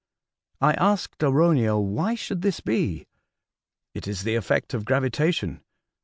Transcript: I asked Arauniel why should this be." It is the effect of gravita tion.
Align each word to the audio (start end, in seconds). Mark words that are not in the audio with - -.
I 0.61 0.73
asked 0.73 1.19
Arauniel 1.21 1.85
why 1.85 2.15
should 2.15 2.41
this 2.41 2.59
be." 2.59 3.05
It 3.93 4.07
is 4.07 4.23
the 4.23 4.33
effect 4.33 4.73
of 4.73 4.83
gravita 4.83 5.31
tion. 5.31 5.61